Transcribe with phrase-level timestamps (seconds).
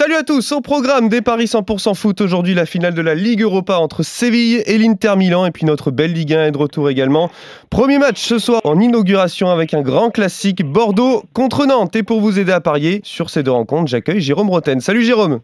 [0.00, 3.42] Salut à tous, au programme des Paris 100% foot aujourd'hui la finale de la Ligue
[3.42, 6.88] Europa entre Séville et l'Inter Milan et puis notre belle Ligue 1 est de retour
[6.88, 7.32] également.
[7.68, 12.20] Premier match ce soir en inauguration avec un grand classique Bordeaux contre Nantes et pour
[12.20, 14.80] vous aider à parier sur ces deux rencontres j'accueille Jérôme Roten.
[14.80, 15.40] Salut Jérôme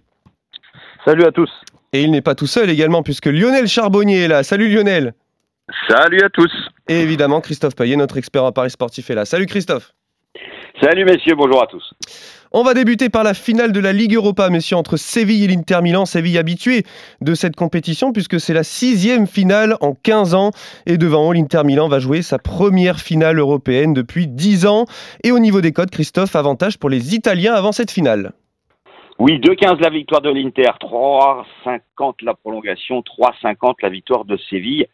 [1.04, 1.50] Salut à tous
[1.92, 4.44] Et il n'est pas tout seul également puisque Lionel Charbonnier est là.
[4.44, 5.14] Salut Lionel
[5.88, 6.52] Salut à tous
[6.86, 9.24] Et évidemment Christophe Payet, notre expert en Paris sportif est là.
[9.24, 9.94] Salut Christophe
[10.84, 11.94] Salut messieurs, bonjour à tous
[12.56, 15.80] on va débuter par la finale de la Ligue Europa, messieurs, entre Séville et l'Inter
[15.82, 16.06] Milan.
[16.06, 16.84] Séville habitué
[17.20, 20.52] de cette compétition puisque c'est la sixième finale en 15 ans.
[20.86, 24.84] Et devant eux, l'Inter Milan va jouer sa première finale européenne depuis 10 ans.
[25.24, 28.30] Et au niveau des codes, Christophe, avantage pour les Italiens avant cette finale.
[29.20, 34.88] Oui, 2-15 la victoire de l'Inter, 3-50 la prolongation, 3-50 la victoire de Séville.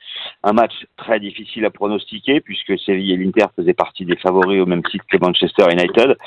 [0.44, 4.66] Un match très difficile à pronostiquer puisque Séville et l'Inter faisaient partie des favoris au
[4.66, 6.18] même titre que Manchester United.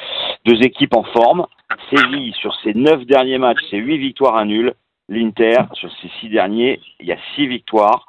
[0.43, 1.45] Deux équipes en forme.
[1.91, 4.73] Séville, sur ses neuf derniers matchs, c'est 8 victoires à nul.
[5.07, 8.07] L'Inter, sur ses six derniers, il y a 6 victoires.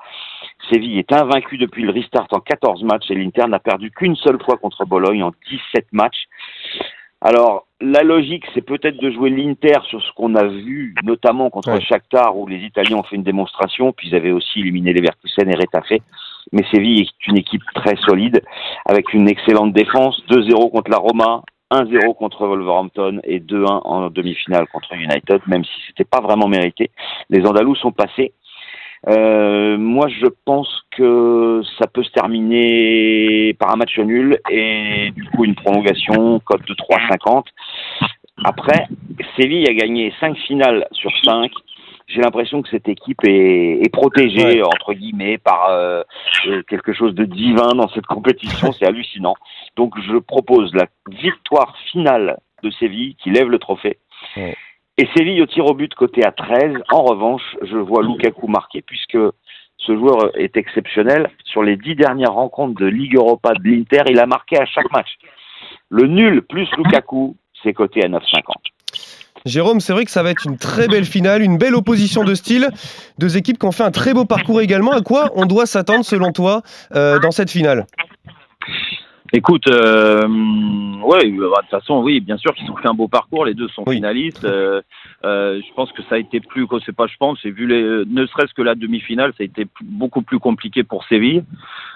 [0.70, 4.42] Séville est invaincu depuis le restart en 14 matchs et l'Inter n'a perdu qu'une seule
[4.42, 6.24] fois contre Bologne en 17 matchs.
[7.26, 11.72] Alors, la logique, c'est peut-être de jouer l'Inter sur ce qu'on a vu, notamment contre
[11.72, 11.80] ouais.
[11.80, 15.48] Shakhtar, où les Italiens ont fait une démonstration, puis ils avaient aussi éliminé les Verkusen
[15.48, 16.02] et Retafe.
[16.52, 18.42] Mais Séville est une équipe très solide,
[18.84, 24.66] avec une excellente défense, 2-0 contre la Roma, 1-0 contre Wolverhampton et 2-1 en demi-finale
[24.68, 26.90] contre United, même si c'était pas vraiment mérité.
[27.30, 28.34] Les Andalous sont passés.
[29.08, 35.24] Euh, moi, je pense que ça peut se terminer par un match nul et du
[35.24, 37.44] coup une prolongation, cote de 3,50.
[38.44, 38.86] Après,
[39.36, 41.50] Séville a gagné 5 finales sur 5.
[42.06, 44.62] J'ai l'impression que cette équipe est, est protégée, ouais.
[44.62, 46.02] entre guillemets, par euh,
[46.68, 48.72] quelque chose de divin dans cette compétition.
[48.72, 49.34] C'est hallucinant.
[49.76, 53.98] Donc, je propose la victoire finale de Séville qui lève le trophée.
[54.36, 54.54] Ouais.
[54.96, 56.74] Et Séville au tir au but côté à 13.
[56.90, 59.18] En revanche, je vois Lukaku marquer puisque
[59.78, 61.30] ce joueur est exceptionnel.
[61.44, 64.90] Sur les dix dernières rencontres de Ligue Europa de l'Inter, il a marqué à chaque
[64.92, 65.18] match.
[65.88, 68.20] Le nul plus Lukaku, c'est coté à 9,50.
[69.44, 72.34] Jérôme, c'est vrai que ça va être une très belle finale, une belle opposition de
[72.34, 72.70] style.
[73.18, 74.92] Deux équipes qui ont fait un très beau parcours également.
[74.92, 76.62] À quoi on doit s'attendre selon toi
[76.94, 77.84] euh, dans cette finale?
[79.36, 80.28] Écoute, euh,
[81.02, 83.44] ouais, bah, de toute façon, oui, bien sûr qu'ils ont fait un beau parcours.
[83.44, 83.96] Les deux sont oui.
[83.96, 84.44] finalistes.
[84.44, 84.80] Euh,
[85.24, 88.04] euh, je pense que ça a été plus, c'est pas, je pense, c'est vu les,
[88.06, 91.42] ne serait-ce que la demi-finale, ça a été beaucoup plus compliqué pour Séville.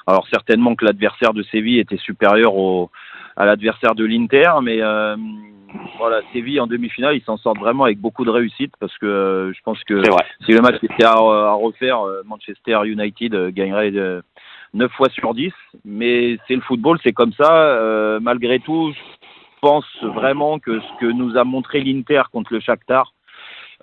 [0.08, 2.90] Alors certainement que l'adversaire de Séville était supérieur au,
[3.36, 5.14] à l'adversaire de l'Inter, mais euh,
[5.96, 9.52] voilà, Séville en demi-finale, ils s'en sortent vraiment avec beaucoup de réussite parce que euh,
[9.52, 10.02] je pense que
[10.44, 13.92] si le match était à, à refaire, euh, Manchester United gagnerait.
[14.74, 15.52] De, 9 fois sur 10,
[15.84, 17.52] mais c'est le football, c'est comme ça.
[17.52, 22.60] Euh, malgré tout, je pense vraiment que ce que nous a montré l'Inter contre le
[22.60, 23.12] Shakhtar,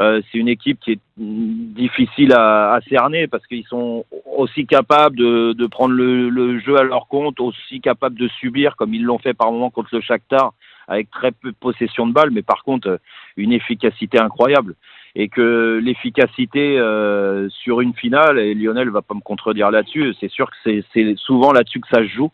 [0.01, 5.15] euh, c'est une équipe qui est difficile à, à cerner parce qu'ils sont aussi capables
[5.15, 9.33] de, prendre le, jeu à leur compte, aussi capables de subir comme ils l'ont fait
[9.33, 10.53] par moment contre le Shakhtar
[10.87, 12.99] avec très peu de possession de balle, mais par contre
[13.37, 14.75] une efficacité incroyable
[15.15, 20.29] et que l'efficacité euh, sur une finale, et Lionel va pas me contredire là-dessus, c'est
[20.29, 22.31] sûr que c'est souvent là-dessus que ça se joue.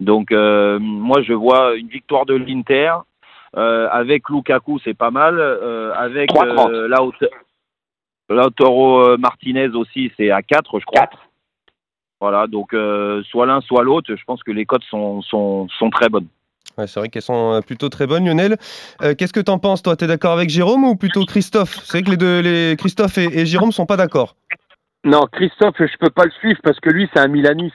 [0.00, 2.92] Donc euh, moi je vois une victoire de l'Inter
[3.56, 5.38] euh, avec Lukaku, c'est pas mal.
[5.38, 6.88] Euh, avec euh,
[8.28, 11.00] Lautaro Martinez aussi, c'est à 4, je crois.
[11.00, 11.18] 4.
[12.20, 14.14] Voilà, donc euh, soit l'un, soit l'autre.
[14.14, 16.26] Je pense que les cotes sont, sont, sont très bonnes.
[16.86, 18.56] C'est vrai qu'elles sont euh, plutôt très bonnes, Lionel.
[19.02, 19.96] Euh, Qu'est-ce que tu en penses, toi?
[19.96, 21.80] Tu es d'accord avec Jérôme ou plutôt Christophe?
[21.84, 24.36] C'est vrai que les deux, les Christophe et, et Jérôme sont pas d'accord.
[25.04, 27.74] Non, Christophe, je peux pas le suivre parce que lui, c'est un milaniste.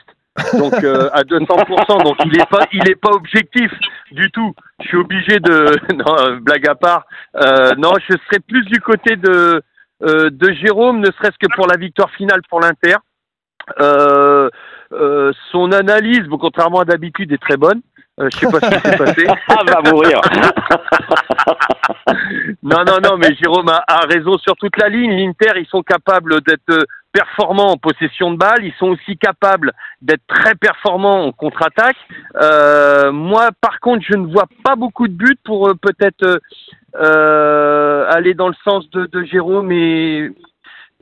[0.58, 3.70] Donc euh, à 200%, donc il est pas, il est pas objectif
[4.10, 4.52] du tout.
[4.82, 7.06] Je suis obligé de, non, blague à part.
[7.78, 9.62] Non, je serais plus du côté de
[10.00, 12.96] de Jérôme, ne serait-ce que pour la victoire finale pour l'Inter.
[15.52, 17.80] Son analyse, contrairement à d'habitude, est très bonne.
[18.20, 19.26] Euh, je sais pas ce qui s'est passé.
[19.48, 20.20] ah, va mourir.
[22.62, 25.10] non, non, non, mais Jérôme a, a raison sur toute la ligne.
[25.10, 28.64] L'Inter, ils sont capables d'être performants en possession de balle.
[28.64, 29.72] Ils sont aussi capables
[30.02, 31.96] d'être très performants en contre-attaque.
[32.36, 36.40] Euh, moi, par contre, je ne vois pas beaucoup de buts pour euh, peut-être
[36.96, 40.30] euh, aller dans le sens de, de Jérôme et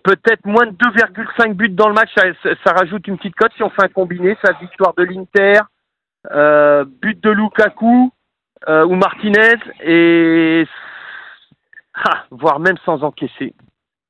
[0.05, 2.11] peut-être moins de 2,5 buts dans le match.
[2.15, 2.25] Ça,
[2.65, 4.37] ça, rajoute une petite cote si on fait un combiné.
[4.45, 5.63] Sa victoire de l'Inter euh,
[6.31, 8.13] but de Lukaku
[8.69, 10.67] euh, ou Martinez et
[11.95, 13.55] ah, voire même sans encaisser.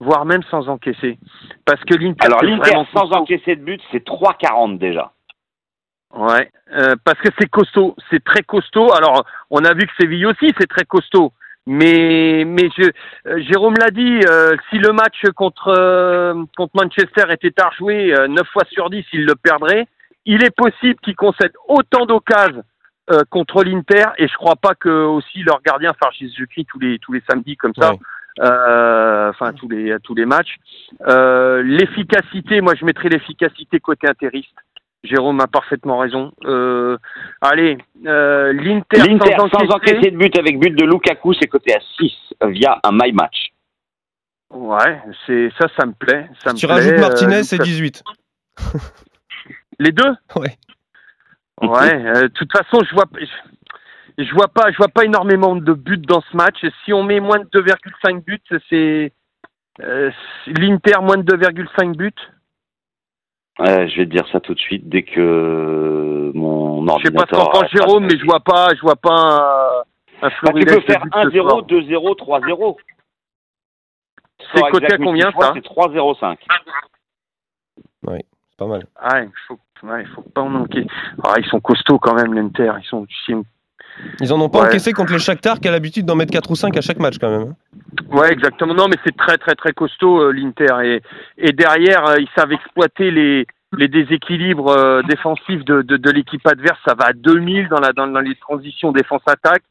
[0.00, 1.18] Voire même sans encaisser.
[1.64, 3.14] Parce que l'Inter alors l'Inter sans costaud.
[3.14, 5.12] encaisser de but c'est 3,40 déjà.
[6.14, 7.96] Ouais euh, parce que c'est costaud.
[8.10, 8.92] C'est très costaud.
[8.94, 11.32] Alors on a vu que Séville aussi c'est très costaud.
[11.66, 12.90] Mais, mais je,
[13.28, 18.12] euh, Jérôme l'a dit, euh, si le match contre, euh, contre Manchester était à rejouer,
[18.28, 19.86] 9 fois sur 10, il le perdrait.
[20.24, 22.64] Il est possible qu'il concède autant d'occasions
[23.30, 27.12] contre l'Inter, et je crois pas que aussi leur gardien, je, crie tous les, tous
[27.12, 27.92] les samedis comme ça,
[28.38, 30.56] enfin tous les, tous les matchs.
[31.04, 34.54] l'efficacité, moi je mettrais l'efficacité côté interiste.
[35.04, 36.32] Jérôme a parfaitement raison.
[36.44, 36.96] Euh,
[37.40, 37.76] allez,
[38.06, 42.12] euh, l'Inter sans, sans, encaisser de but avec but de Lukaku, c'est coté à 6
[42.50, 43.48] via un my match.
[44.50, 46.28] Ouais, c'est ça, ça me plaît.
[46.44, 48.04] Ça tu rajoutes Martinez, c'est 18.
[49.78, 50.56] Les deux Ouais.
[51.60, 51.94] Ouais.
[51.94, 55.72] Euh, de toute façon, je vois, je, je, vois pas, je vois pas énormément de
[55.72, 56.64] buts dans ce match.
[56.84, 59.12] Si on met moins de 2,5 buts, c'est
[60.46, 62.12] l'Inter moins de 2,5 buts
[63.58, 66.98] je vais te dire ça tout de suite dès que mon ordinateur.
[66.98, 70.26] Je sais pas ce qu'en pense Jérôme, mais je vois pas, je vois pas un,
[70.26, 72.76] un bah, Tu peux faire 1-0, 2-0, 3-0.
[74.54, 76.36] C'est coté à combien ça C'est 3-0-5.
[78.08, 78.18] Oui,
[78.52, 78.84] c'est pas mal.
[79.00, 80.86] Ah, il faut, ouais, faut pas en manquer.
[81.24, 82.72] Ah, ils sont costauds quand même, l'Inter.
[82.80, 83.06] Ils sont.
[84.20, 86.54] Ils en ont pas encaissé contre le Shakhtar qui a l'habitude d'en mettre 4 ou
[86.54, 87.48] 5 à chaque match quand même.
[87.48, 87.96] Hein.
[88.10, 88.74] Ouais, exactement.
[88.74, 91.02] Non, mais c'est très très très costaud euh, l'Inter et,
[91.36, 93.46] et derrière euh, ils savent exploiter les
[93.76, 96.78] les déséquilibres euh, défensifs de, de, de l'équipe adverse.
[96.86, 99.62] Ça va à 2000 dans la dans, dans les transitions défense-attaque.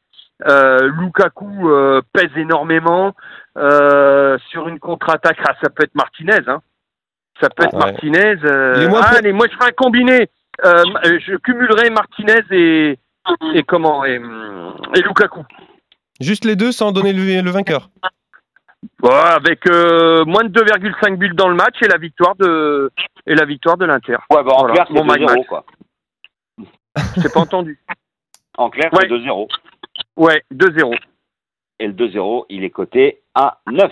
[0.44, 1.70] Lukaku
[2.12, 3.14] pèse énormément
[3.56, 5.38] sur une contre-attaque.
[5.46, 6.60] Ah, ça peut être Martinez, hein.
[7.42, 8.36] Ça peut être Martinez.
[8.44, 10.28] ah, allez, moi je ferai un combiné.
[10.62, 12.98] je cumulerai Martinez et
[13.54, 14.20] et comment et,
[14.94, 15.44] et Lukaku.
[16.20, 17.88] Juste les deux sans donner le vainqueur
[19.10, 22.90] avec euh, moins de 2,5 buts dans le match et la victoire de
[23.26, 24.16] et la victoire de l'Inter.
[24.30, 25.64] Ouais, bah en clair, c'est 2-0 quoi.
[27.16, 27.78] C'est pas entendu.
[28.58, 29.48] En clair, c'est 2-0.
[30.16, 30.96] Ouais, 2-0.
[31.78, 33.90] Et le 2-0, il est coté à 9.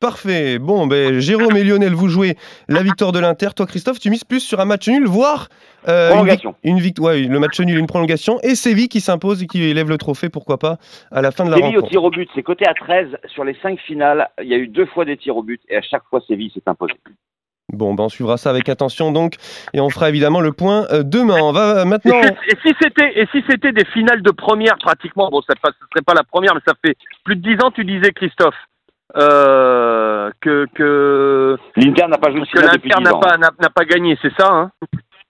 [0.00, 0.60] Parfait.
[0.60, 2.36] Bon, ben, Jérôme et Lionel, vous jouez
[2.68, 3.48] la victoire de l'Inter.
[3.56, 5.48] Toi, Christophe, tu mises plus sur un match nul, voire
[5.88, 6.54] euh, prolongation.
[6.62, 8.38] Une, victoire, ouais, le match nul, une prolongation.
[8.44, 10.76] Et Séville qui s'impose et qui élève le trophée, pourquoi pas,
[11.10, 11.86] à la fin de la Séville rencontre.
[11.86, 13.18] au tir au but, c'est coté à 13.
[13.26, 15.76] Sur les 5 finales, il y a eu deux fois des tirs au but et
[15.76, 16.94] à chaque fois, Séville s'est imposé.
[17.72, 19.34] Bon, ben on suivra ça avec attention donc,
[19.74, 21.38] et on fera évidemment le point euh, demain.
[21.42, 22.18] On va euh, maintenant.
[22.20, 26.04] Et si c'était et si c'était des finales de première pratiquement, bon, ça ne serait
[26.06, 28.54] pas la première, mais ça fait plus de 10 ans, tu disais Christophe.
[29.16, 34.32] Euh, que, que l'Inter n'a pas joué que l'Inter n'a pas n'a pas gagné, c'est
[34.38, 34.70] ça hein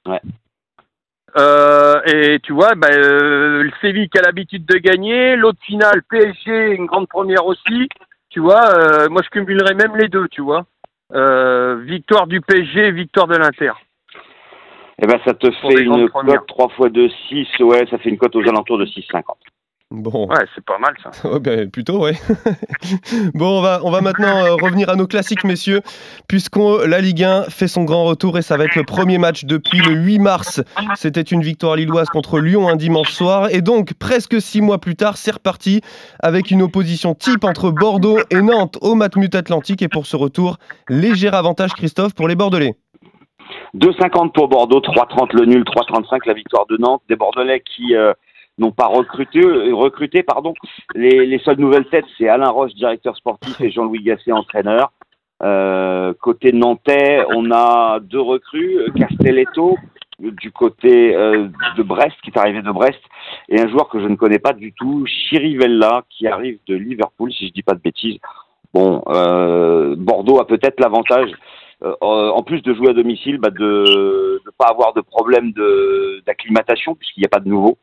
[0.07, 0.21] Ouais.
[1.37, 6.03] Euh, et tu vois, bah, euh, le Séville qui a l'habitude de gagner, l'autre finale
[6.11, 7.89] PSG, une grande première aussi.
[8.31, 10.67] Tu vois, moi je cumulerais même les deux, tu vois.
[11.85, 13.73] Victoire du PSG, victoire de l'Inter.
[15.01, 18.19] Eh ben ça te fait une cote 3 fois 2, 6, ouais, ça fait une
[18.19, 19.23] cote aux alentours de 6,50.
[19.91, 20.27] Bon.
[20.29, 21.39] Ouais, c'est pas mal ça.
[21.39, 22.13] ben, plutôt, ouais.
[23.35, 25.81] bon, on va, on va maintenant euh, revenir à nos classiques, messieurs,
[26.29, 29.47] puisqu'on la Ligue 1 fait son grand retour et ça va être le premier match
[29.47, 30.63] depuis le 8 mars.
[30.95, 33.49] C'était une victoire lilloise contre Lyon un dimanche soir.
[33.51, 35.81] Et donc, presque six mois plus tard, c'est reparti
[36.21, 39.81] avec une opposition type entre Bordeaux et Nantes au Matmut Atlantique.
[39.81, 40.59] Et pour ce retour,
[40.91, 42.75] léger avantage, Christophe, pour les Bordelais.
[43.75, 47.01] 2,50 pour Bordeaux, 3,30 le nul, 3,35 la victoire de Nantes.
[47.09, 47.95] Des Bordelais qui.
[47.95, 48.13] Euh,
[48.59, 50.55] n'ont pas recruté, euh, recruté pardon.
[50.95, 54.93] Les, les seules nouvelles têtes, c'est Alain Roche, directeur sportif, et Jean-Louis Gasset, entraîneur.
[55.43, 59.77] Euh, côté nantais, on a deux recrues, Castelletto
[60.19, 63.01] du côté euh, de Brest, qui est arrivé de Brest,
[63.49, 67.33] et un joueur que je ne connais pas du tout, Chirivella, qui arrive de Liverpool,
[67.33, 68.19] si je dis pas de bêtises.
[68.75, 71.31] Bon, euh, Bordeaux a peut-être l'avantage
[71.83, 75.53] euh, en plus de jouer à domicile, bah de ne pas avoir de problème
[76.27, 77.79] d'acclimatation puisqu'il n'y a pas de nouveau.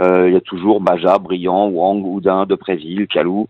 [0.00, 3.48] Euh, il y a toujours Baja, Briand, Wang, Houdin, Depréville, Calou.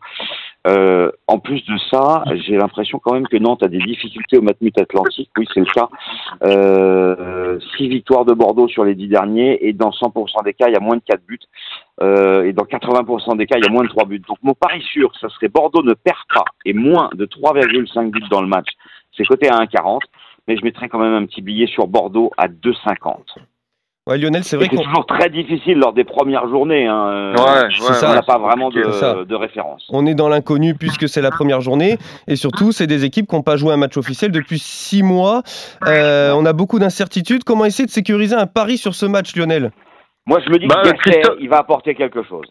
[0.66, 4.42] Euh, en plus de ça, j'ai l'impression quand même que Nantes a des difficultés au
[4.42, 5.30] Matmut Atlantique.
[5.38, 5.88] Oui, c'est le cas.
[6.44, 10.72] Euh, six victoires de Bordeaux sur les dix derniers et dans 100% des cas, il
[10.72, 11.38] y a moins de 4 buts.
[12.02, 14.22] Euh, et dans 80% des cas, il y a moins de 3 buts.
[14.26, 18.28] Donc mon pari sûr, ça serait Bordeaux ne perd pas et moins de 3,5 buts
[18.30, 18.68] dans le match.
[19.16, 20.00] C'est coté à 1,40,
[20.48, 23.36] mais je mettrais quand même un petit billet sur Bordeaux à 2,50.
[24.06, 26.86] Ouais, Lionel, c'est vrai que c'est toujours très difficile lors des premières journées.
[26.86, 27.32] Hein.
[27.32, 29.84] Ouais, ça, on n'a pas vraiment de, de, référence.
[29.90, 31.98] On est dans l'inconnu puisque c'est la première journée.
[32.28, 35.42] Et surtout, c'est des équipes qui n'ont pas joué un match officiel depuis six mois.
[35.88, 37.42] Euh, on a beaucoup d'incertitudes.
[37.42, 39.72] Comment essayer de sécuriser un pari sur ce match, Lionel?
[40.26, 41.38] Moi, je me dis bah, que Christophe...
[41.40, 42.46] il va apporter quelque chose.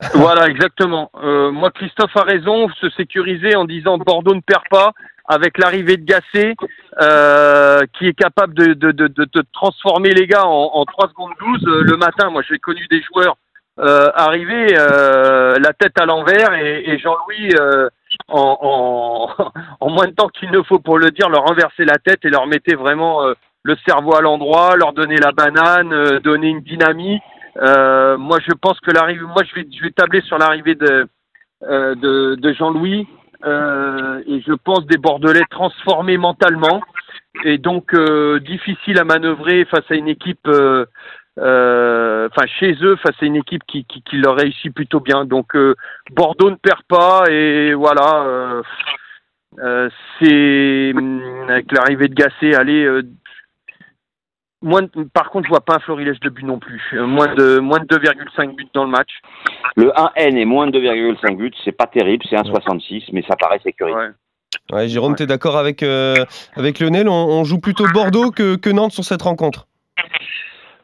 [0.14, 1.10] voilà, exactement.
[1.22, 2.68] Euh, moi, Christophe a raison.
[2.80, 4.92] Se sécuriser en disant Bordeaux ne perd pas
[5.26, 6.54] avec l'arrivée de Gassé,
[7.02, 11.66] euh, qui est capable de, de, de, transformer les gars en, en 3 secondes 12
[11.66, 12.30] euh, le matin.
[12.30, 13.36] Moi, j'ai connu des joueurs
[13.80, 17.54] arriver la tête à l'envers et, Jean-Louis,
[18.26, 19.28] en,
[19.80, 22.28] en, moins de temps qu'il ne faut pour le dire, leur renverser la tête et
[22.28, 23.22] leur mettait vraiment
[23.62, 27.22] le cerveau à l'endroit, leur donner la banane, donner une dynamique.
[27.58, 31.08] Moi, je pense que l'arrivée, moi, je vais, tabler sur l'arrivée de,
[31.62, 33.06] de, de Jean-Louis
[33.44, 36.80] euh, et je pense des Bordelais transformés mentalement
[37.44, 40.86] et donc euh, difficile à manœuvrer face à une équipe, euh,
[41.38, 45.24] euh, enfin chez eux face à une équipe qui, leur réussit plutôt bien.
[45.24, 45.56] Donc
[46.10, 48.62] Bordeaux ne perd pas et voilà.
[50.20, 50.92] c'est
[51.48, 53.02] avec l'arrivée de Gasset, allez,
[54.60, 56.82] Moins par contre, je vois pas un florilège de but non plus.
[56.94, 59.10] Euh, moins de moins de 2,5 buts dans le match.
[59.76, 63.60] Le 1N est moins de 2,5 buts, c'est pas terrible, c'est 1,66, mais ça paraît
[63.62, 63.96] sécurisé.
[64.72, 64.88] Ouais.
[64.88, 66.16] Jérôme, tu es d'accord avec, euh,
[66.56, 67.08] avec Lionel?
[67.08, 69.68] On, joue plutôt Bordeaux que, que, Nantes sur cette rencontre?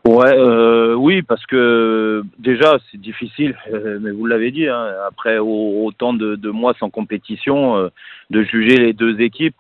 [0.07, 3.57] Ouais, euh, oui, parce que déjà c'est difficile,
[4.01, 7.91] mais vous l'avez dit, hein, après autant de, de, mois sans compétition,
[8.31, 9.57] de juger les deux équipes.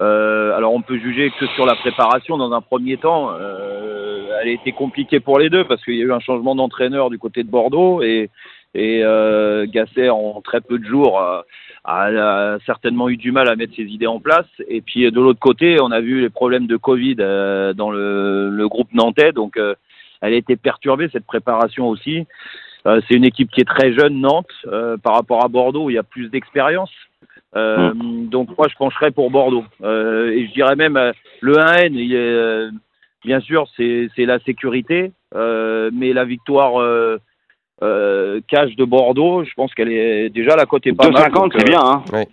[0.00, 3.30] Euh, alors on peut juger que sur la préparation dans un premier temps.
[3.32, 6.54] Euh, elle a été compliquée pour les deux parce qu'il y a eu un changement
[6.54, 8.30] d'entraîneur du côté de Bordeaux et,
[8.74, 13.56] et euh, Gasset en très peu de jours a, a, certainement eu du mal à
[13.56, 14.46] mettre ses idées en place.
[14.68, 18.50] Et puis de l'autre côté, on a vu les problèmes de Covid euh, dans le,
[18.50, 19.74] le, groupe nantais, donc euh,
[20.20, 22.26] elle a été perturbée cette préparation aussi.
[22.86, 24.46] Euh, c'est une équipe qui est très jeune Nantes
[25.02, 26.90] par rapport à Bordeaux où il y a plus d'expérience.
[27.56, 27.92] Euh.
[27.94, 29.64] Donc moi je pencherais pour Bordeaux.
[29.82, 32.68] Euh, et je dirais même euh, le 1N, il est,
[33.24, 36.74] bien sûr c'est la sécurité, mais la victoire
[37.80, 41.80] cash de Bordeaux, je pense qu'elle est déjà la côté pas 2,50 c'est bien.
[41.82, 42.28] Hein ouais.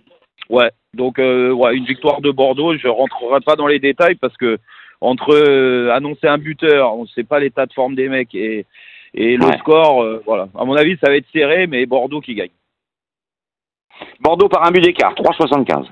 [0.50, 0.70] ouais.
[0.94, 4.58] Donc ouais, une victoire de Bordeaux, je rentrerai pas dans les détails parce que
[5.00, 8.64] entre annoncer un buteur, on ne sait pas l'état de forme des mecs et,
[9.14, 10.48] et le score, voilà.
[10.58, 12.50] À mon avis, ça va être serré, mais Bordeaux qui gagne.
[14.20, 15.86] Bordeaux par un but d'écart, 3,75.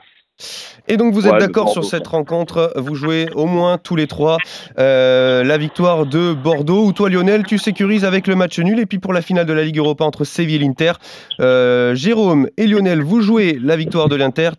[0.89, 4.37] Et donc vous êtes d'accord sur cette rencontre, vous jouez au moins tous les trois
[4.79, 8.85] euh, la victoire de Bordeaux, ou toi Lionel, tu sécurises avec le match nul, et
[8.85, 10.93] puis pour la finale de la Ligue Europa entre Séville et l'Inter,
[11.41, 14.51] euh, Jérôme et Lionel, vous jouez la victoire de l'Inter,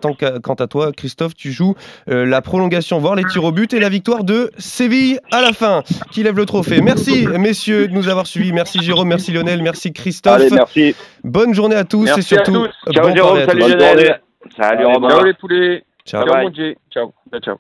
[0.42, 1.76] quant à toi Christophe, tu joues
[2.10, 5.54] euh, la prolongation, voire les tirs au but, et la victoire de Séville à la
[5.54, 6.82] fin, qui lève le trophée.
[6.82, 10.34] Merci messieurs de nous avoir suivis, merci Jérôme, merci Lionel, merci Christophe.
[10.34, 10.96] Allez, merci.
[11.24, 12.66] Bonne journée à tous, et surtout...
[12.92, 14.22] Ciao Jérôme, salut Lionel.
[14.56, 15.10] Salut Robin.
[15.10, 15.86] Ciao les poulets.
[16.06, 16.50] Ciao, ciao
[16.92, 17.14] Ciao.
[17.42, 17.60] Ciao.